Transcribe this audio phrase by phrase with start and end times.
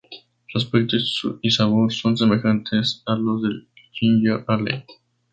[0.47, 0.97] Su aspecto
[1.43, 4.87] y sabor son semejantes a los del ginger ale.